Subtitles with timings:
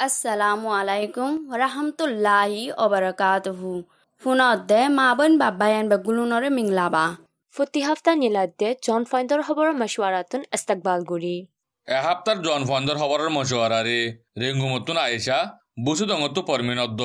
[0.00, 3.70] আসসালামু আলাইকুম রাহমাতুল্লাহি ওবারাকাতুহু
[4.22, 7.04] ফুনদে মাবন বাবায়ান বেগুলুনরে মিংলাবা
[7.54, 11.36] ফুটি হাফতা নিলাদে জন ফাইন্দর খবর মশওয়ারাতুন ইস্তাকবাল গুরি
[11.88, 13.98] এহাপ্তার জন ফাইন্দর খবরের মশওয়ারারে
[14.40, 15.38] রেঙ্গুমতুন আয়েশা
[15.84, 17.00] বুসুদঙ্গতু পরমিনদ্দ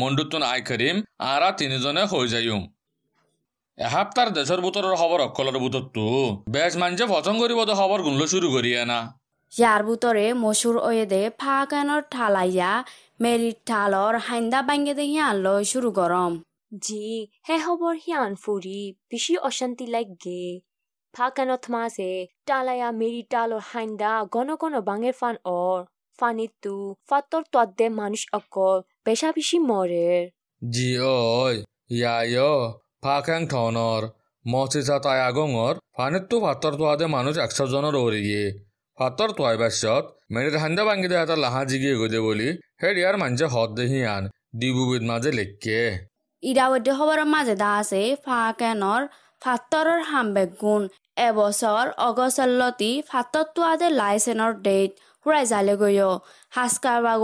[0.00, 2.62] মন্ডুতুন আই করিম আরা তিনিজনে হৈ যাইম
[3.78, 6.04] এহাপ্তার দেশের বুতরের খবর অকলের বুতরতু
[6.54, 9.00] বেশ মানছে পছন্দ করিব খবর গুনলো শুরু করিয়া না
[9.52, 12.70] ইয়ার বুতরে মসুর ওয়েদে ফাগানর ঠালাইয়া
[13.20, 16.32] মেরির ঠালর হাইন্দা বাঙ্গে দেহি আনলয় শুরু গরম
[16.82, 17.06] জি
[17.46, 18.80] হে খবর হিয়ান ফুরি
[19.10, 20.42] বেশি অশান্তি লাগে
[21.14, 22.12] ফাকানত মাঝে
[22.46, 25.80] টালায়া মেরি টালর হাইন্দা গণ গণ বাঙের ফান অর
[26.18, 26.74] ফানিতু
[27.08, 30.10] ফাতর তদ্দে মানুষ অকল বেশা বেশি মরে
[30.62, 31.54] জি ওই
[31.90, 32.38] ইয়ায়
[33.04, 34.02] ফাঁকাং ঠনর
[34.44, 38.44] মচিসা তাই আগঙর ফানিত্তু ফাত্তর তোয়াদে মানুষ একশো জনের ওরিয়ে
[39.00, 40.04] হাতৰ টোৱাই পাছত
[40.34, 42.48] মেৰে সান্দা ভাঙি দে এটা লাহা জিগি গৈ দে বুলি
[42.82, 44.24] হেৰি আৰ মানুহে হত দেহি আন
[44.60, 45.80] ডিবুবিদ মাজে লেখকে
[46.42, 49.02] ইৰাৱদ্য খবৰৰ মাজে দা আছে ফাকেনৰ
[49.42, 50.82] ফাটৰৰ হাম্বেগ গুণ।
[51.26, 54.90] এবছৰ অগচল্লতি ফাটতোৱাদে লাইচেনৰ ডেট
[55.26, 56.10] সুৰাই জালে গৈও
[56.52, 57.14] সাজকাৰ বা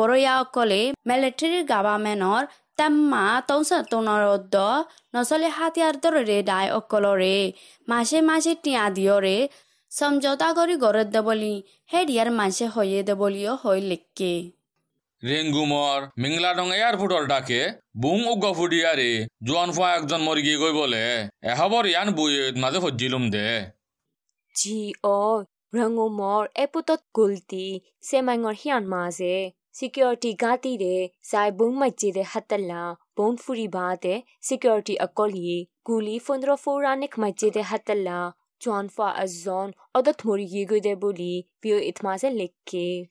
[0.42, 2.42] অকলে মেলেট্ৰিৰ গাভামেনৰ
[2.78, 4.22] তেম্মা তৌচনৰ
[5.14, 7.36] নচলে হাতিয়াৰ দৰে দায় অকলৰে।
[7.91, 9.36] মাছে মাছে টিয়া দিয়ৰে
[9.95, 11.55] সমঝোতা কৰি গৰত দেবলি
[11.91, 14.34] হে দিয়াৰ মাসে হয়ে দেবলিও হৈ লেকে
[15.23, 17.61] রেঙ্গুমর মিংলাডং এয়ারপোর্টর ডাকে
[18.03, 19.11] বুং উগ্গ ফুডিয়ারে
[19.47, 21.03] জোয়ান ফুয়া একজন মরি গিয়ে গই বলে
[21.51, 23.47] এহবর ইয়ান বুয়েত মাঝে ফজ্জিলুম দে
[24.55, 24.78] জি
[25.11, 25.20] অ
[25.75, 27.67] রঙো মর এপুতত গুলতি
[28.08, 29.34] সেমাইঙর হিয়ান মাঝে
[29.75, 30.97] সিকিউরিটি গাতি রে
[31.31, 32.83] সাই বুং মাইজি দে হাতলা
[33.17, 35.56] বুং ফুরি বাদে সিকিউরিটি আকলি
[35.89, 37.13] গুলি ফন্দ্র ফোরানিক
[38.54, 43.08] মাইজি দে হাতলা জোয়ান ফুয়া আজন অদত মরি গিয়ে গই দে বলি বিও ইতমাজে লেখকে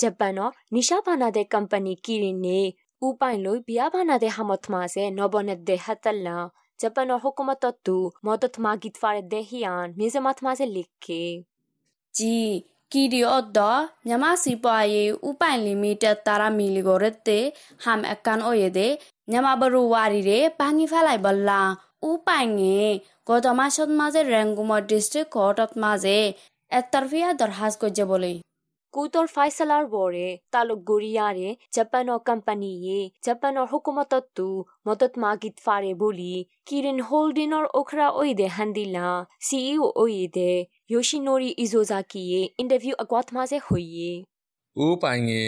[0.00, 2.72] জাপানো নিশা বানাদে কোম্পানি কিরিনে
[3.02, 9.40] উপায় লই বিয়া বানাদে হামত মাসে নবনে দে হাতাল্লা জাপানো হুকুমততু মদত মাগিত ফারে দে
[9.50, 11.44] হিয়ান মিজমাত মাসে লিখকে
[12.14, 13.58] জি কিরি অদ্দ
[14.04, 18.88] nyama sipaye upan limited tara mili gorette ham ekkan oyede
[19.28, 21.60] nyama baru warire pangi falai balla
[22.03, 26.33] উপাঙে গত মাসত মাজে রেঙ্গুমার ডিস্ট্রিক্ট কোর্টত মাজে
[26.71, 28.31] এতরফিয়া দরহাজ করছে বলে।
[28.93, 34.47] কুতর ফাইসালার বরে তালুক গুড়িয়ারে জাপান ও গুরিয়ারে জাপানর কোম্পানিয়ে জাপানর হুকুমতত্তু
[34.87, 36.33] মদত মাগিত ফারে বলি
[36.65, 39.07] কিরেন হোল্ডিনর ওখরা ওই দে হান্দিলা।
[39.39, 40.51] সিইও ওই দে
[40.89, 44.11] ইয়োশিনোরি ইজোজাকিয়ে ইন্টারভিউ আগত মাঝে হইয়ে
[44.75, 45.43] ও পাইঙে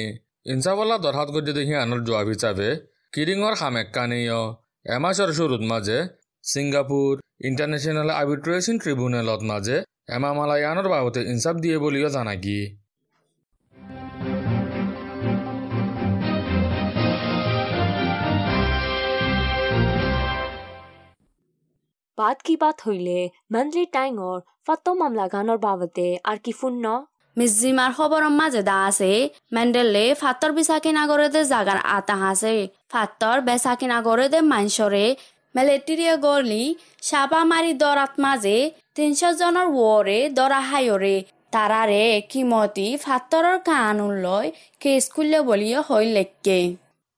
[0.45, 2.67] ইনসাবলা দরহাত গজ্জে দেখি আনল জবাব হিসাবে
[3.13, 4.39] কিরিং কিরিঙর খামেক কানেয়
[4.85, 5.97] এমাসর শুরুত মাঝে
[6.43, 7.11] সিঙ্গাপুর।
[7.43, 9.77] ইন্টারন্যাশনাল আর্বিট্রেশন ট্রিবিউনালত মাজে
[10.71, 12.59] আনার বাবদে ইনসাফ দিয়ে বুলিও জানাগি
[22.17, 23.19] বাদ কি বাত হইলে
[23.51, 24.37] মান্থলি টাইঙৰ
[24.67, 26.85] ফাত মামলা গানোর বাবদে আর কি ফুন্ন
[27.37, 29.11] মিজিমার খবরের মাঝে দা আছে
[29.53, 32.55] মেন্ডেলে ফাতর বিশাখী নাগরে দে জাগার আতা আছে
[32.89, 35.05] ফাতর বেসাখী নাগরে দে মানসরে
[35.55, 36.63] মেলেটিরিয়া গলি
[37.01, 38.57] সাপা মারি দরাত মাঝে
[38.95, 41.15] তিনশো জনের ওরে দরা হাইরে
[41.51, 44.49] তারারে কিমতি ফাত্তরের কানুন লয়
[44.79, 46.59] কেস খুললে বলিও হই লেখকে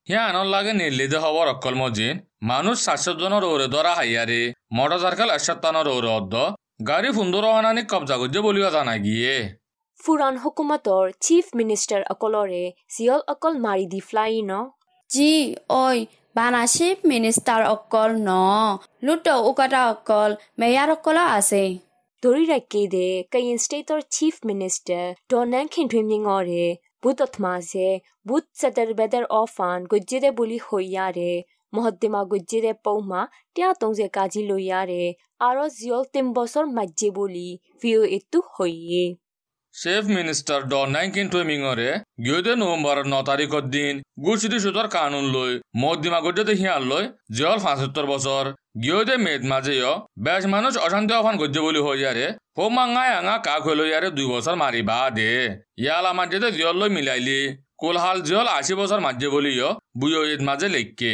[0.06, 4.40] হিয়া আনর লাগে নির্লিদে হবর অকল মজিন মানুষ সাতশো জনের ওরে ধরা হাইয়ারে
[4.72, 6.34] মোটর সার্কেল এসাত্তানোর ওরে অদ্দ
[6.88, 9.36] গাড়ি ফুন্দর অনানি কবজা করছে বলিও জানা গিয়ে।
[10.00, 14.52] ফুরান হুকুমতর চিফ মিনিস্টার অকলরে জিয়ল অকল মারি দি ফ্লাই ন
[15.10, 15.32] জি
[15.76, 15.96] ওই
[16.36, 18.30] বানাশিপ মিনিস্টার অকল ন
[19.02, 21.64] লুটো উকাটা অকল মেয়ার অকল আছে।
[22.22, 26.66] দরি রাখকে দে কাইন স্টেটর চিফ মিনিস্টার ডনাং খিনটুইমিং অরে
[27.02, 27.88] বুতত মাঝে
[28.26, 31.32] বুত সদর বেদর অফান গুজ্জিদে বলি হইয়ারে
[31.72, 33.20] মহদ্দিমা গুজ্জিদে পৌমা
[33.54, 35.02] টিয়া তংজে কাজি লইয়ারে
[35.40, 37.48] আরও জিয়ল তিন বছর মাজ্জে বলি
[37.80, 38.00] ভিও
[38.52, 39.04] হইয়ে
[39.80, 41.88] চিফ মিনিষ্টাৰ ড নাইনটিন টুৱেমিঙৰে
[42.26, 45.52] গিয়দে নৱেম্বৰৰ ন তাৰিখৰ দিন গুচিটি সুতৰ কানুন লৈ
[45.82, 47.04] মত দিমা গদ্যতে হিয়াৰ লৈ
[47.36, 48.44] জিয়ল পঁচাত্তৰ বছৰ।
[48.84, 49.90] গিয়দে মেদ মাজেয়
[50.26, 52.26] বেজ মানুষ অশান্তি অফান গদ্য বুলি হৈ ইয়াৰে
[52.58, 55.28] হোমাঙাই আঙা কাক হৈ লৈ ইয়াৰে দুই বছৰ মাৰিবা দে।
[55.84, 57.40] ইয়াল আমাৰ যেতে জিয়ল লৈ মিলাইলি,
[57.82, 59.52] কোলহাল জিয়ল আশী বছৰ মাজে বুলি
[60.00, 61.12] বুয়ো ঈদ মাজে লেখকে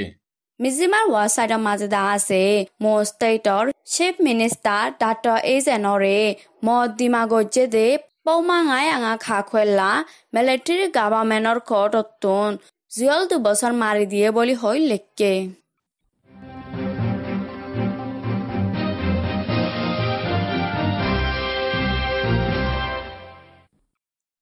[0.60, 1.04] মিজিমাৰ
[1.66, 2.40] মাজে দা আছে।
[2.82, 6.16] মোৰ ষ্টেটৰ চিফ মিনিষ্টাৰ ডাক্তৰ এইচ এনৰে
[6.66, 7.64] মদ দিমা গজ্জে
[8.26, 8.64] ပုံမှန်
[8.94, 9.90] 905ခါခွဲလာ
[10.34, 12.52] မလက်ထရီကဘာမနော်ကော့တ်တွန်း
[12.96, 15.34] ဇွလ်တူဘဆာမာရီဒီယေဘိုလီဟိုလက်ကေ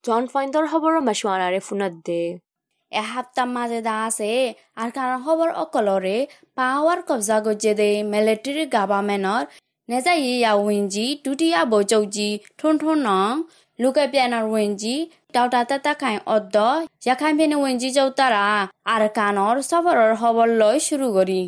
[0.04, 2.22] ဂျွန်ဖိုင်ဒါရ်ဟဘရမရှွာနာရေဖုနတ်ဒေ
[2.96, 4.32] အဟပ်တမဇေဒါဆေ
[4.80, 6.18] အာခါရဟဘရအကလော်ရေ
[6.58, 9.44] ပါဝါကဗဇာဂိုဂျေဒေမလက်ထရီကဘာမနော်
[9.90, 13.32] နေဇာယေယဝင်ကြီးဒုတိယဘောချုပ်ကြီးထွန်းထွန်းနော်
[13.79, 14.95] লুকে পিয়ানার উইনজি
[15.33, 16.55] ডাউটা তাতা খাই অদ্দ
[17.05, 18.43] জাখাই ফেনে উইনজি যৌতারা
[18.93, 21.41] আর কানর সফরের খবর লয় শুরু করি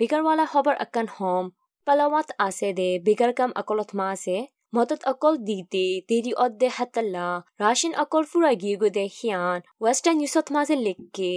[0.00, 1.44] বিকাৰৱালা খবৰ আকান হম।
[1.86, 4.38] palawat ase de bigar kam akolot ma ase
[4.74, 7.26] motot akol di ti de di od de hatala
[7.62, 11.34] russian akol fura gi gu de hian western news ot ma se likke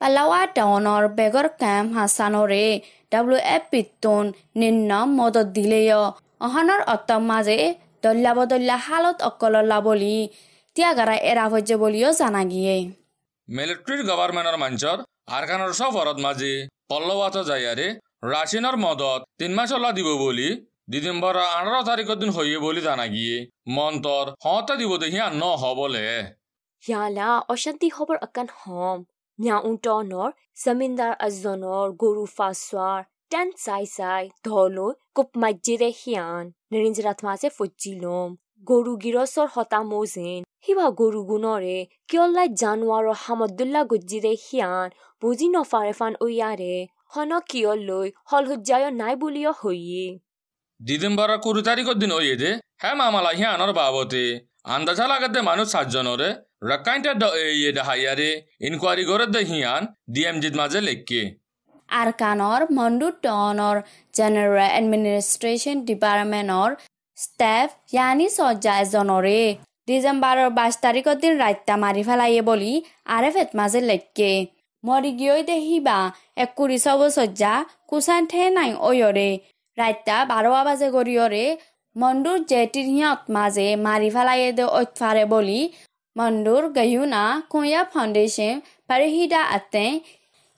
[0.00, 2.66] palawa town or bigar kam hasano re
[3.12, 3.72] wfp
[4.02, 4.26] ton
[4.60, 6.02] nin nam motot dile yo
[6.46, 7.58] ahanar atam ma je
[8.02, 10.18] dollabo dolla halot akol la boli
[10.74, 12.76] tiagara era hojje bolio jana giye
[13.48, 14.98] military government or manchar
[15.34, 16.52] আর কানর সফরত মাঝে
[16.90, 17.88] পল্লবাত যাইয়ারে
[18.32, 20.48] ৰাশিনাৰ মদত তিন মাস অল্লা দিব বলি
[20.92, 23.36] ডিচেম্বৰৰ আঠারো তারিখের দিন হইয়ে বলি জানা গিয়ে।
[23.76, 26.04] মন্তর হতে দিব দেখি আর ন হবলে
[26.84, 28.98] হিয়ালা অশান্তি খবর আকান হম।
[29.38, 30.30] নিয়া উন্টনর
[30.62, 33.00] জমিনদাৰ আজনৰ গৰু ফাঁচোৱাৰ
[33.32, 38.30] টেন সাই সাই ধলৈ কুপ মাজিৰে হিয়ান নিৰিঞ্জ ৰাথ মাজে ফুটি ল'ম।
[38.66, 38.92] গৰু
[39.54, 41.78] হতা মোজেন। হিবা গৰু গুণৰে
[42.08, 44.88] কিয়লাই জানুৱাৰ হামদুল্লা গুজিৰে হিয়ান
[45.22, 46.74] বুজি নফাৰে ফান ঐয়াৰে।
[47.16, 50.06] ওয়ারে হন কিয়ল লৈ হল হুজ্জায় নাই বুলিও হইয়ে।
[50.80, 52.50] ডিচেম্বৰৰ কুড়ি তাৰিখৰ দিন হইয়ে দে
[52.82, 54.24] হে মামালা হিয়ানৰ বাবতে
[54.74, 56.28] আন্দাজা লাগাতে মানুষ সাতজনরে
[56.70, 57.24] রকাইন্টা দ
[57.58, 58.30] ইয়ে দেহাইয়ারে
[58.68, 59.82] ইনকোয়ারি করে দে হিয়ান
[60.14, 61.22] ডিএমজিত মাঝে লেখকে।
[62.00, 63.76] আৰকানৰ মণ্ডু টাউনৰ
[64.18, 66.70] জেনেৰেল এডমিনিষ্ট্ৰেশ্যন ডিপাৰ্টমেণ্টৰ
[67.18, 69.40] ষ্টাফ ইয়ানি চজ্জা এজনৰে
[69.88, 72.72] ডিচেম্বৰৰ বাইছ তাৰিখৰ দিন ৰাত্যা মাৰি পেলায়ে বুলি
[73.16, 74.30] আৰে ফেট মাজে লেখকে।
[74.84, 75.98] মৰিগৈ দেহিবা
[76.38, 77.52] একুৰি চব চজ্জা
[77.88, 79.30] কুচান ঠে নাই অয়ৰে
[79.78, 81.44] ৰাইতা বাৰ বাজে গৰিয়ৰে
[81.96, 85.24] মন্দুৰ জেঠিহঁত মাজে মাৰি ফেলাই দে অতফাৰে
[86.16, 88.54] মন্দুৰ গহুনা কুঁয়া ফাউণ্ডেশ্যন
[88.88, 89.86] পাৰিহিদা আতে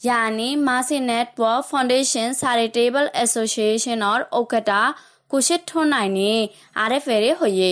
[0.01, 4.81] য়ানি মাছি নেটৱৰ্ক ফাউণ্ডেশ্যন চাৰিটেবল এছ'চিয়েশ্যনৰ অকেটা
[5.31, 6.33] কুচিত থনাইনি
[6.77, 7.71] আৰে ফেৰে হৈয়ে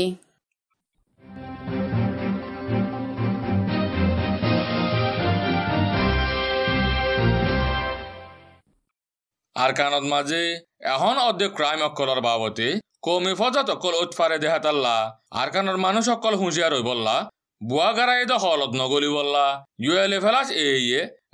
[9.56, 10.42] আরকানত মাঝে
[10.94, 12.68] এখন অর্ধেক ক্রাইম অকলর বাবতে
[13.06, 14.96] কমি ফজাত অকল উৎফারে দেহাতাল্লা
[15.40, 17.16] আরকানৰ মানুষ অকল হুঁশিয়ার হই বললা।
[17.60, 19.46] বুয়া গারাই দে হলত নগলি বললা।
[19.84, 20.84] ইউ এল এ ফেলাস এই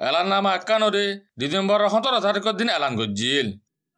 [0.08, 1.04] এলান নামা একানরে
[1.40, 3.46] ডিসেম্বৰৰ সতৰ তাৰিখৰ দিন এলান গজিল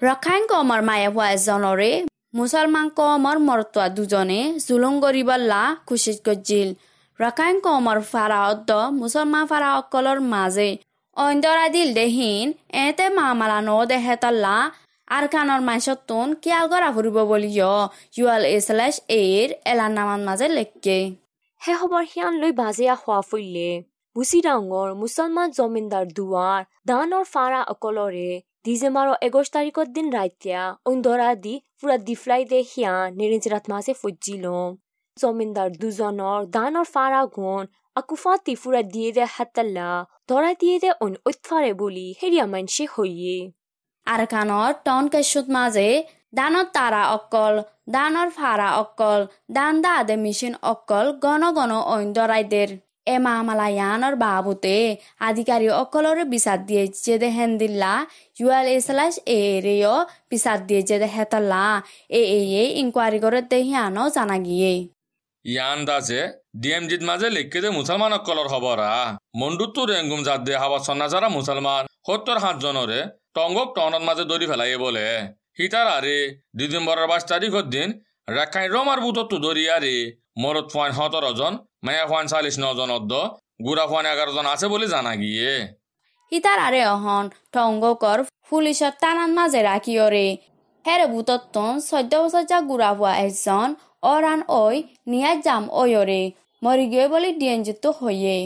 [0.02, 1.90] ৰখাইন কমৰ মায়ে হোৱা এজনৰে
[2.38, 6.68] মুছলমান কমৰ মৰতোৱা দুজনে জুলুম কৰিবল্লা খুচিত গজিল
[7.20, 10.70] ৰখাইন কমৰ ফাৰাহত মুছলমান ফাৰাসকলৰ মাজে
[11.16, 12.46] অইন্দৰা দিল দেহীন
[12.84, 14.56] এতে মামালা ন দেহেতল্লা
[15.16, 17.74] আৰখানৰ মাইছতোন কিয়াল কৰা ফুৰিব বুলিও
[18.16, 20.98] ইউ এল এ শ্লেছ এৰ এলান নামান মাজে লেখকে।
[21.60, 23.70] হে খবৰ সিয়ান লৈ বাজিয়া খোৱা ফুৰিলে।
[24.16, 28.30] বুচি ডাঙৰ মুছলমান জমিনদাৰ দুৱাৰ দানৰ ফাৰা অকলৰে।
[28.66, 34.68] ডিচেম্বৰৰ একৈশ তাৰিখৰ দিন ৰাতিয়া অন্ধৰা দি পুৰা ডিফ্লাই দে সিয়া নিৰিঞ্জৰাত মাছে ফজিলম
[35.16, 37.62] জমিনদাৰ দুজনৰ দানৰ ফাৰা গুণ
[37.96, 39.88] আকুফা টিফুৰা দিয়ে দে হাতাল্লা
[40.28, 43.36] ধৰা দিয়ে দে অন উৎফাৰে বুলি হেৰিয়া মানসে হৈয়ে
[44.06, 45.88] আৰখানৰ টন কেচুত মাজে
[46.34, 47.54] দানত তাৰা অকল
[47.94, 49.20] দানৰ ফাৰা অকল
[49.56, 52.68] দান দা আদে মেচিন অকল গণ গণ অইন্দৰাইদের
[53.06, 54.74] এ মামালায়ানৰ বাবুতে
[55.28, 57.92] আধিকাৰী অকলৰে বিচাৰ দিয়ে যে দে হেন্দিল্লা
[58.36, 59.92] ইউ এল এ ৰেয়
[60.30, 61.64] বিচাৰ দিয়ে যে দে হেতাল্লা
[62.12, 62.20] এ
[62.54, 64.72] এ ইনকুৱাৰী কৰে দে হিয়ানো জানা গিয়ে
[65.44, 66.22] ইয়ান দাসে
[66.54, 68.90] ডিএমজিত মাঝে লিখকে দে মুসলমান অকলর খবরা
[69.40, 73.00] মন্ডুত্তু রেঙ্গুম জাত দে হাবা সন্নাজারা মুসলমান সত্তর সাতজনরে
[73.36, 75.06] টংগক টনত মাঝে দৌড়ি ফেলাইয়ে বলে।
[75.58, 76.16] হিতার আরে
[76.58, 77.88] ডিসেম্বরের বাইশ তারিখের দিন
[78.28, 79.96] রাখাই রমার বুতত দরিয়ারে
[80.42, 81.52] মরত ফান সতেরো জন,
[81.84, 83.12] মায়া ফান চাল্লিশ নজন অদ্দ
[83.64, 85.52] গুড়া ফান এগারো জন আছে বলে জানা গিয়ে।
[86.32, 88.18] হিতার আরে অহন টঙ্গকর
[88.48, 90.26] পুলিশত টানান মাঝে রাখিয়রে
[90.84, 93.68] হেরে বুতত্তন চৈধ্য বছর যা গুড়া হোৱা এজন
[94.12, 94.64] অৰান ঐ
[95.46, 96.22] যাম ঐয়ৰে
[96.62, 98.36] মৰি গৈ বুলি ডিয়েঞ্জিত হয়ে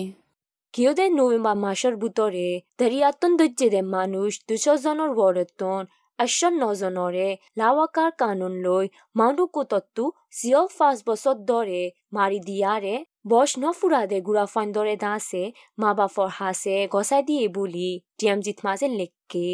[0.75, 2.46] গিওদে নভেম্বর মাসের ভিতরে
[2.78, 5.82] দরিয়াতন দজ্জেদে মানুষ দুশো জনের ওয়ারতন
[6.18, 8.85] আশ্চর নজনরে লাওয়াকার কানুন লই
[9.16, 10.04] মাউন্টু কুতত্তু
[10.37, 11.80] জিয়ল ফাঁস বছর ধরে
[12.12, 12.94] মারি দিয়ারে
[13.26, 15.44] বস নফুরাদে গুড়া ফাইন ধরে দাসে
[15.78, 19.46] মা বাফর হাসে গসাই দিয়ে বলি ডিএমজিত মাঝে লেখকে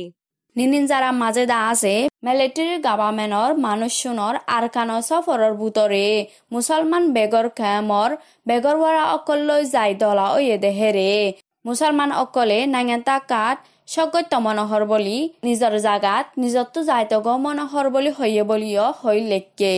[0.56, 1.94] নিনিন যারা মাজে দা আছে,
[2.26, 6.08] মিলিটারি গভর্নমেন্টর মানুষজনৰ আৰকানৰ সফৰৰ বুটৰে
[6.54, 8.10] মুছলমান বেগৰ খেমৰ
[8.48, 11.12] বেগৰ ৱাৰা অকললৈ যাই দলা অয়ে দেহেৰে।
[11.66, 13.56] মুছলমান অকলে নাঙেতা কাঠ
[13.94, 19.74] সগত্য মনোহৰ বুলি, নিজৰ জাগাত নিজতো যাইতগ মনোহৰ বুলি হয়ে বুলিও হৈ লেখকে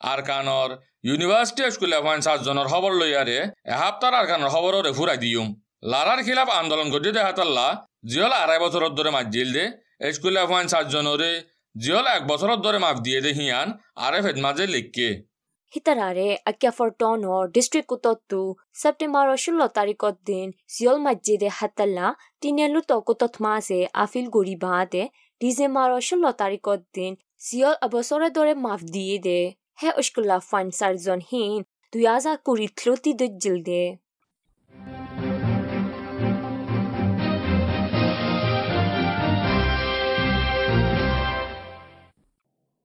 [0.00, 0.70] আরকানর
[1.08, 3.38] ইউনিভার্সিটি স্কুলে ফান সাতজনের খবর লইয়ারে
[3.74, 5.48] এহাপ্তার আরকানর খবররে ফুরাই দিউম
[5.90, 7.66] লারার খিলাফ আন্দোলন করতে দেখাতাল্লা
[8.10, 9.64] জিয়ল আড়াই বছরের ধরে মাজিল দে।
[10.02, 11.32] স্কুলে ফান সাতজনরে
[11.74, 15.08] জিয়ল এক বছরের ধরে মাপ দিয়ে দে হিয়ান, আরে ফেদ মাঝে লিখকে।
[15.72, 18.40] হিতারারে আক্যাফর টনর ডিস্ট্রিক্ট কুতত্তু
[18.82, 22.06] সেপ্টেম্বর ষোলো তারিখত দিন সিয়ল মসজিদে হাতাল্লা
[22.40, 25.02] তিনেলু তকুতত মাসে আফিল গড়ি বাদে
[25.40, 27.12] ডিসেম্বর ষোলো তারিখত দিন
[27.46, 29.40] সিয়ল অবসরে ধরে মাফ দিয়ে দে।
[29.80, 31.58] হে উস্কুল্লা ফান সারজন হিন,
[31.92, 33.82] দুই হাজার কুড়ি থ্লতি দজ্জিল দে।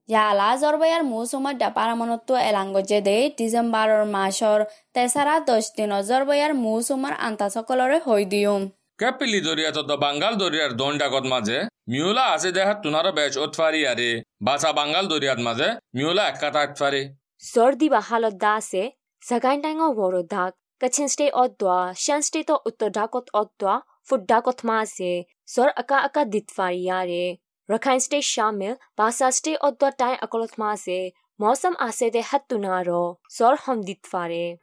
[0.10, 4.60] ইয়ালা জৰবায়াৰ মৌচুমত ডাপাৰামনতো এলাংগজে দে ডিচেম্বৰৰ মাসৰ
[4.96, 8.60] তেচাৰা দহ দিনৰ জৰবায়াৰ মৌচুমৰ আন্তাসকলৰে হৈ দিওঁ
[9.00, 11.58] ক্যাপিলি দরিয়াত তো বাঙ্গাল দরিয়ার দন ডাকত মাঝে
[11.92, 14.12] মিউলা আছে দেহাত তুনারো বেচ ওতফারি আরে
[14.48, 17.02] বাসা বাঙ্গাল দরিয়াত মাঝে মিউলা এক কাটা আটফারি
[17.48, 18.84] জর্দি বা হালত দাসে
[19.22, 23.74] জাগাইন টাইঙৰ বড়ো দাগ কাচিন ষ্টে অদ্ৱা শ্যান ষ্টে তো উত্তৰ ডাকত অদ্ৱা
[24.08, 25.12] ফুট ডাকত মা আছে
[25.54, 27.24] জৰ আকা আকা দিতফাৰি ইয়াৰে
[27.70, 33.20] Rakhine State Shamil Basa State of the Time Akolotma se Mosam Ase de Hattuna ro
[33.30, 34.58] Zor Hamdit Fare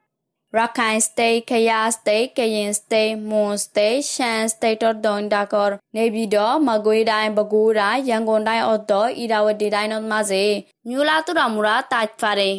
[0.54, 10.44] Rakhine State Khaya State Kayin State Mon State Shan State တို့ဒွန်ဒါကောနေပြည်တော်မကွေးတိုင်းပဲခူးတိုင်းရန်ကုန်တိုင်းအော်တော်ဤတော်ဝတီတိုင်းတို့မှစေ
[10.88, 12.56] မြူလာသူတော်မူရာတာဖာတယ်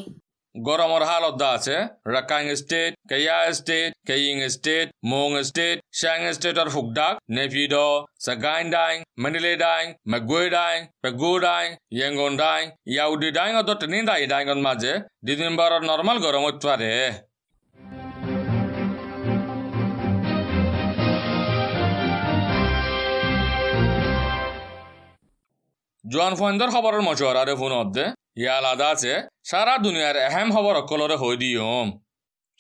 [0.67, 1.77] গরমর হালত দা আছে।
[2.13, 7.74] Rakhine state, Kayah state Kayin state, Mon state, Shan stator ফুকডাক নেপিড
[8.25, 14.21] Sagaing ডাইং, Mandalay ডাইং Magway ডাইং, Pegu ডাইং, Yangon ডাইং, ইয়াউডি ডাইং অত টেনিন দাই
[14.33, 14.93] ডাইঙত মাঝে।
[15.25, 16.93] ডিসেম্বরর নর্মাল গরম উঠপারে
[26.12, 28.05] জোয়ান ফয়েন্দর খবরের মশওয়ারারে ফোন অদ্দে
[28.41, 29.13] ইয়া আলাদা আছে।
[29.45, 31.87] সারা দুনিয়ার এহেম খবর অকলরে হই দিয়ম।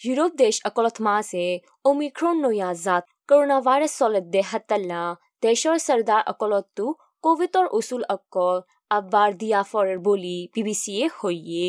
[0.01, 1.45] ইউরোপ দেশ অকলত মাসে
[1.85, 5.01] ওমিক্রন নয়া জাত করোনা ভাইরাস সলেদ দে হাতাল্লা
[5.43, 6.85] দেশৰ সরদার আকলতু
[7.23, 8.57] কোভিডৰ উসুল অকল।
[8.91, 11.67] আব্বার দিয়া ফরের বলি বিবিসিয়ে হইয়ে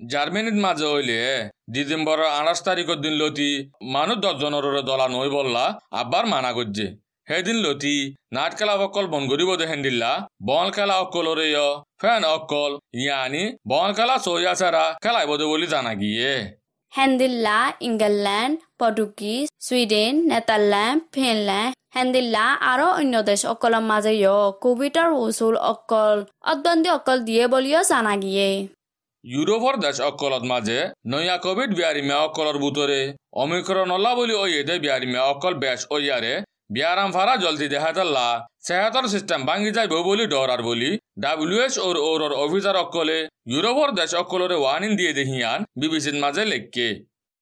[0.00, 1.18] জার্মানিত মাঝে হইলে
[1.74, 3.50] ডিসেম্বরের আঠাশ তারিখের দিন লতি
[3.94, 5.64] মানুষ দশজনের দলা নই বললা
[6.00, 6.86] আব্বার মানা করছে
[7.28, 7.96] সেদিন লতি
[8.36, 10.12] নাট খেলা অকল বন করিব দেখেন দিল্লা
[10.48, 11.46] বল খেলা অকলরে
[12.00, 16.32] ফ্যান অকল ইয়ানি বল খেলা সইয়া ছাড়া খেলাইব বলি জানা গিয়ে।
[16.92, 26.16] হেন্দিল্লা England Portuguese Sweden Netherland Finland হেন্দিল্লা আৰু অন্য দেশ অকলৰ মাজেও কোভিডৰ উচুল অকল
[26.52, 28.50] অদ্বন্দি অকল দিয়ে বুলিও জানা গিয়ে।
[29.24, 30.78] ইউরোপর দেশ অকলত মাঝে
[31.12, 33.00] নয়া কোভিড বিয়ারিমে অকলর বুতরে
[33.42, 36.34] অমিক্রণ অল্লা বলি ওই এদে বিয়ারিমে অকল বেশ ওইয়ারে
[36.70, 38.26] বিয়ারাম ফারা জলদি দেখাতাল্লা
[38.66, 40.90] সেহাতর সিস্টেম ভাঙ্গি যাইব বলি ডরার বলি।
[41.22, 43.18] ডাব্লিউএচ ওর ওর অফিসার অকলে
[43.52, 46.88] ইউরোপর দেশ অকলরে ওয়ানিন দিয়ে দেখিয়ান বিবিসির মাঝে লেখকে।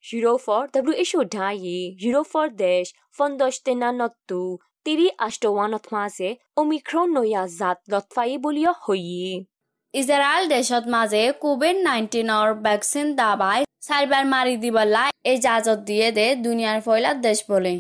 [0.05, 2.85] ইউরোফর WHO ডায়ে ইউরোফর দেশ
[3.17, 4.41] ফন্দশ তেনা নত্তু,
[4.85, 6.29] তিরি আষ্টৱানত মাসে
[6.61, 9.33] ওমিক্রন নয়া জাত লতফাই বলিও হইয়ে
[9.95, 17.17] ইজৰাইল দেশত মাজে কোভিড নাইণ্টিনৰ ভেকচিন দাবাই চাৰিবাৰ মাৰি দিবলা এজাজত দিয়ে দে দুনিয়াৰ ফয়লাত
[17.27, 17.75] দেশ বলে।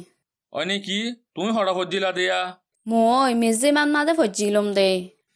[0.52, 0.98] অনে কি?
[1.34, 2.40] তুমি হঠাৎ দিলা দেয়া?
[2.86, 3.30] মই
[3.94, 4.90] মাজে ফজিলম দে।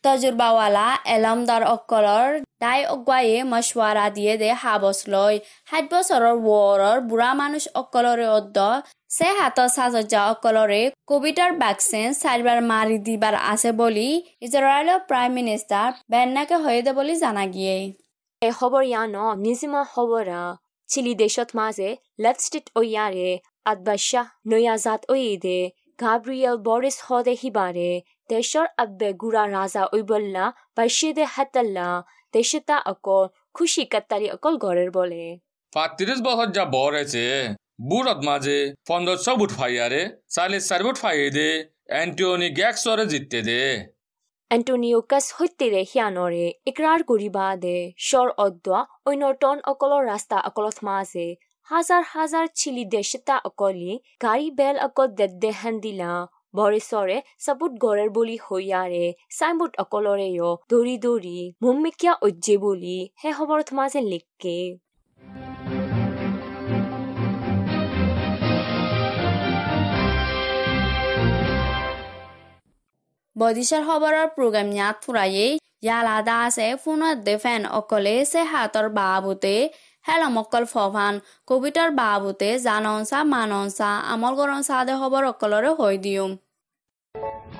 [0.04, 2.28] তজুৰবাৱালা এলমদাৰ অকলৰ
[2.62, 5.34] দাই অগুৱায়ে মছৱাৰা দিয়ে দে হাবছ লৈ।
[5.70, 8.58] সাত বছৰৰ ৱৰৰ বুঢ়া মানুহ অকলৰে অদ্দ
[9.16, 14.08] চে হাতৰ চাজা অকলৰে কোভিডৰ ভেকচিন চাৰিবাৰ মাৰি দিবাৰ আছে বুলি
[14.46, 17.76] ইজৰাইলৰ প্ৰাইম মিনিষ্টাৰ বেন্নাকে হৈ দে বুলি জানা গিয়ে।
[18.42, 20.42] এ খবৰ ইয়ানো নিজিমা খবৰা
[20.88, 21.88] চিলি দেশত মাঝে
[22.22, 23.55] লেফট স্টেট ওয়ারে আদবাশা
[24.46, 25.58] নয়া জাত ওয়েদে
[25.98, 27.90] গাব্রিয়েল বরিস হদে হিবারে
[28.30, 30.44] দেশৰ আব্বে গুৰা ৰাজা ঐবল্লা
[30.76, 31.88] বাইশেদে হাতাল্লা
[32.34, 35.24] দেশতা অকল খুশি কাত্তারি অকল গড়ের বলে
[35.72, 37.24] পাঁত্রিশ বছর যা বর আছে
[37.80, 38.58] বুড়ত মাঝে
[38.88, 41.48] পনেরোশো বুট ফাইয়ারে চালিশ চার বুট ফাইয়ে দে
[42.02, 43.62] এন্টিওনি গ্যাক্সরে জিততে দে।
[44.50, 51.26] এণ্টনিওকাছ সত্যেৰে সিয়ানৰে ইকৰাৰ কৰিবা দে স্বৰ অদ্দোৱা অন্যতন অকলৰ ৰাস্তা অকলত মাজে
[51.70, 53.92] হাজাৰ হাজাৰ চিলি দেশতা অকলি
[54.22, 56.10] গাড়ী বেল অকল দেদ্দে হেন্দিলা
[56.54, 59.04] বৰেচৰে চাবুত গড়েৰ বুলি হৈয়াৰে
[59.38, 60.28] চাইবুট অকলৰে
[60.70, 64.58] দৌৰি দৌৰি মুম্মিকিয়া অজ্জে বুলি সেই খবৰত মাজে লিখকে।
[73.36, 75.52] বদিশাৰ খবৰৰ প্ৰগ্ৰাম ইয়াত ফুৰায়েই
[75.86, 79.56] ইয়ালাদা আছে, ফোনত দেফেন অকলে সে হাতৰ বাবুতে
[80.08, 81.14] হেলম অকল ফভান,
[81.46, 86.28] কবিতাৰ বাবুতে জাননসা মাননসা আমল গৰনসা দে খবৰ অকলৰে হৈ দিওঁ।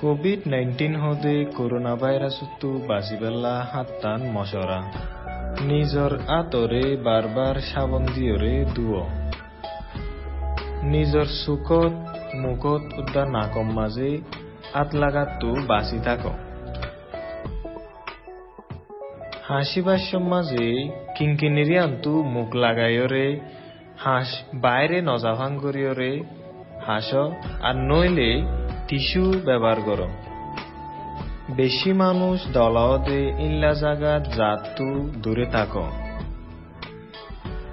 [0.01, 4.79] কোভিড নাইন্টিন হদে করোনা ভাইরাসতো বাঁচিবেলা হাত্তান মশরা
[5.61, 9.05] নিজর আতরে বারবার সাবন দিয়রে দুয়
[10.83, 11.93] নিজর চুকত,
[12.35, 14.11] মুখত উদ্যা নাকম মাঝে
[14.73, 16.23] আত লাগাতো বাঁচি থাক
[19.47, 23.39] হাসিবার সমাজে কিঙ্কিনিরি আন্তু মুখ লাগাইরে
[23.97, 26.23] হাঁস বাইরে নজাভাং করিয়রে
[26.87, 27.13] হাস
[27.61, 28.41] আর নইলে
[28.87, 30.01] টিস্যু ব্যবহার কর।
[31.55, 35.77] বেশি মানুষ দলাওতে ইল্লা জাগাত জাতু দূরে থাক।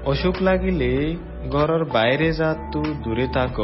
[0.07, 1.17] অসুখ লাগিলে
[1.51, 3.61] ঘরের বাইরে জাতু দূরে থাক।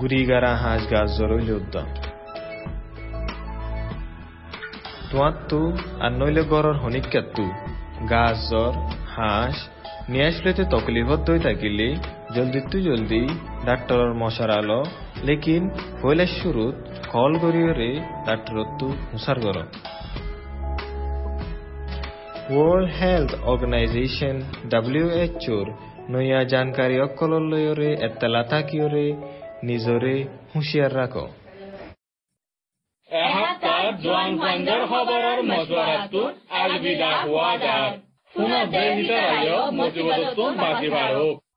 [0.00, 1.86] গুড়িগারা হাঁস গাছ জরইলে উদ্যম
[5.10, 5.60] তোয়াত্তু,
[6.00, 7.44] আর নইলে গড়র হনিকাত্তু
[8.10, 8.72] গাছ, জ্বর,
[9.16, 9.56] হাঁস,
[10.08, 11.88] নিয়ে আসলেতে তকলিফত দই থাকিলে।
[12.34, 13.22] জলদি তু জলদি
[13.66, 14.82] ডাক্তরর মশার আলো।
[15.24, 15.70] লেকিন
[16.02, 16.74] পয়লার শুরুত
[17.08, 17.90] কল গরিয়রে
[18.26, 19.56] ডাক্তরত্তু হুসার গর
[22.52, 24.36] ওয়ার্ল্ড হেলথ অর্গানাইজেশন
[24.70, 25.66] ডাব্লিউএচওর
[26.10, 29.06] নয়া জানকারী অকলর লয়রে এত্তালা থাকিয়রে
[29.62, 30.14] নিজরে
[30.54, 30.92] হুঁশিয়ার
[33.98, 37.90] জোৱান ফাণ্ডৰ খবৰৰ মজুৱাৰাটোত আলবিদা হোৱা যায়
[38.34, 41.47] পুনৰ দেশ ভিতৰত মজিবতটো বাজি বাঢ়ক